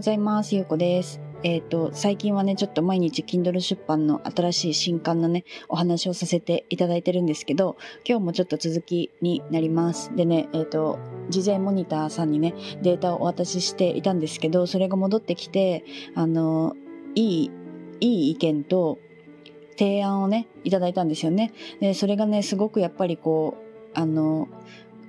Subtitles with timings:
[0.00, 0.56] ございます。
[0.56, 1.20] ゆうこです。
[1.42, 7.76] えっ、ー、と、最近はね、ちょっと毎日 Kindle 出版の新しい新刊のね、お話をさせていただいてるんですけど、
[8.08, 10.16] 今日もちょっと続きになります。
[10.16, 10.98] でね、えっ、ー、と、
[11.28, 15.84] 事前モニターさんにね、データをお渡ししていたんですけど、それが戻ってきて、
[16.14, 16.74] あの、
[17.14, 17.50] いい、
[18.00, 18.98] いい意見と
[19.76, 21.52] 提案をね、いただいたんですよね。
[21.78, 24.48] で、それがね、すごくやっぱりこう、あの、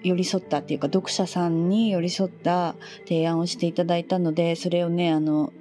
[0.04, 5.54] 寄り添ったっていうか読者さんに寄り添った提案をしていただいたのでそれをねあの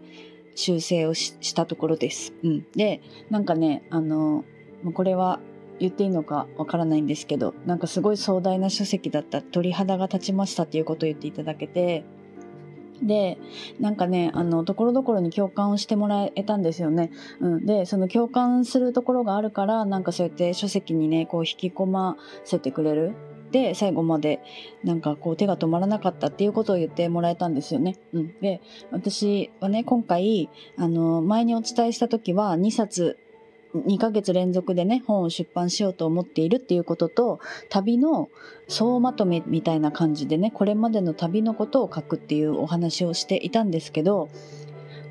[0.55, 2.33] 修正をしたところです。
[2.43, 4.45] うん、でなんかねあの
[4.93, 5.41] これは
[5.79, 12.05] 言っていいのかわからないんですけどなんかすごい壮大な書籍だった鳥肌が立ちましたっていうことを言っていただけて
[13.03, 13.39] で
[13.79, 17.11] なんかねあのところどころに共感をしてもらえたんですよね。
[17.41, 23.15] うん、でその共感するところがあるからなんかそうやって書籍にねこう引き込ませてくれる
[23.51, 24.41] で最後まで
[24.85, 27.97] なんかこう手が止まらなかったっていうことを言ってもらえたんですよね。
[28.13, 33.19] うん、で私はね今回あの前にお伝えした時は2冊
[33.75, 38.29] 2ヶ月連続でね本を出版しようと思っているっていうことと旅の
[38.69, 44.29] 総まとめみたいな感じでねこれまでの旅のことを書くっていうお話をしていたんですけど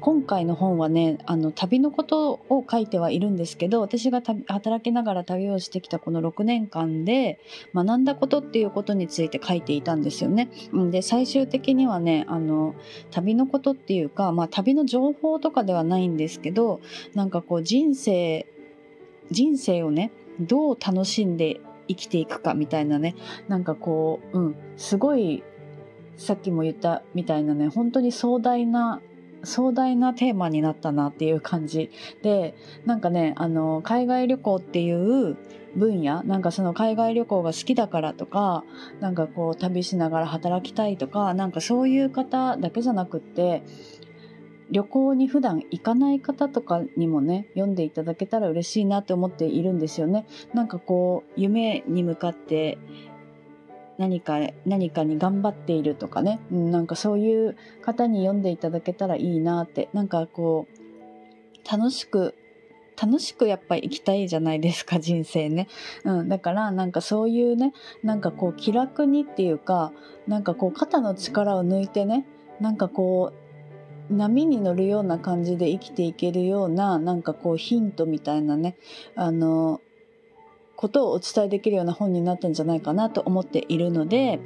[0.01, 7.39] 今回の本はねあの旅のことを書いてはいるんですけど私が働きながら旅をしてきたこの6年間で
[7.73, 10.49] 学んだことっていうことについて書いていたんですよね。
[10.91, 12.75] で最終的にはねあの
[13.11, 16.79] 旅のことっていうか、まあ、旅の情報とかではないんですけど
[17.13, 18.45] なんかこう人生
[19.31, 23.15] 人生をねどう楽しんで生きていくかみたいなね
[23.47, 25.43] なんかこううんすごい
[26.15, 29.01] さっきも言ったみたいなね本当に壮大な
[29.43, 31.91] 壮大なテーマになったなっていう感じ
[32.23, 35.37] でなんかねあの海外旅行っていう
[35.75, 38.63] 分野なんかその海外旅行が好きだからとか
[38.99, 43.63] なんかこう旅しながら働きたいとかなんかそういう方だけじゃなくって
[44.71, 50.27] 旅行に普段行かない方とかにもね読んでいただけたら嬉しいなって思っているんですよね。
[50.53, 52.77] なんかこう夢に向かって
[53.99, 59.89] 何か何かに頑張っているとかね、うん、なんかそういう方に読んでいただけたらいいなって。
[59.93, 62.33] なんかこう楽しく
[63.01, 65.67] 楽しくやっぱり生きたいじゃないですか 人生ね、
[66.05, 67.73] うん、だからなんかそういうね
[68.03, 69.91] なんかこう気楽にっていうか
[70.27, 72.25] なんかこう肩の力を抜いてね
[72.59, 73.33] なんかこ
[74.09, 78.75] う波に乗るような感じで生きていけるようななんかこうヒントみたいなね。
[79.15, 79.81] あの
[80.79, 84.39] ことをお伝えできるような本になったんじゃないかなと思っているので、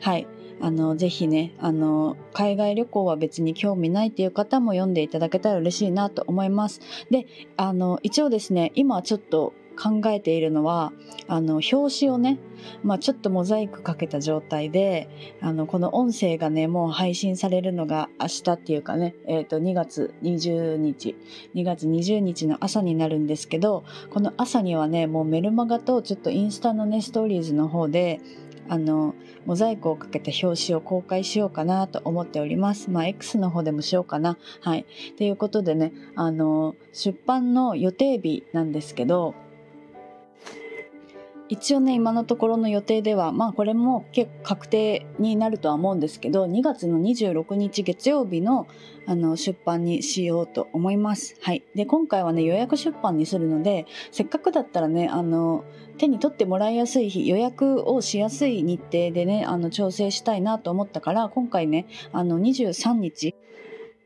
[0.00, 0.28] はい。
[0.60, 6.80] あの、ぜひね、あの、海外旅行は別に興味ないっていう方も読んでいただけたら嬉しいなと思います。
[7.10, 7.26] で、
[7.56, 10.92] あの、一応ですね、今ちょっと考えているのは
[11.26, 12.38] あの表紙をね、
[12.82, 15.08] まあ、ちょっとモザイクかけた状態で
[15.40, 21.16] あのこの音声がねもう配信されるのが明日っていうかね、えー、と2月20日
[21.54, 28.20] 2月20日の朝になるんですけどこの朝にはねもうメルマガとちょっとインスタのねストーリーズの方で
[28.68, 29.14] あの
[29.44, 32.90] モザイクをかけた表紙を公開しようかなと思っております。
[32.90, 34.38] まあ X の方でもしようかな。
[34.60, 34.86] はい。
[35.18, 39.34] ということでね、あの出版の予定日なんですけど、
[41.48, 48.66] 一応ね今のところの予定ではまあこれも結構確定になるとは思うんですけど2月の26日月曜日の
[49.06, 51.36] あの出版にしようと思います。
[51.42, 55.64] はい、で今回はね予約出版にするのでせっかくだったらねあの
[55.98, 63.34] 手に取ってもらいやすい日予約をしやすい日程でねあの調整したいなと思ったから今回ねあの23日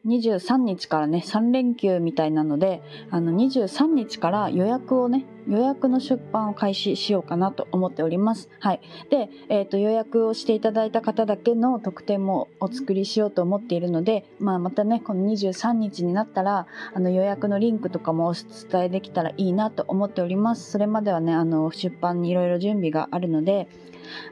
[0.06, 8.50] 23日からね3連休みたいなのであの23日から予約をね予約の出版を開始しようかなと思っております。
[8.60, 20.70] はい、で、えーと、予約をしていただいた方だけの特典もお作りしようと思っているので、まあ、またねこの23日になったらあの予約のリンクとかもお伝えできたらいいなと思っております。
[20.70, 23.68] それまではねあの出版にいろいろ準備があるので、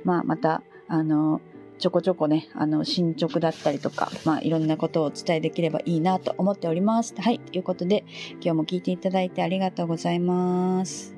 [0.04, 1.40] まあ、またあの
[1.78, 7.14] ちょこちょこね、あの、進捗だったりとか、まあ、いろんなことをお伝えできればいいなと思っております。
[7.18, 7.38] はい。
[7.38, 11.15] ということで、今日も聞いていただいてありがとうございます。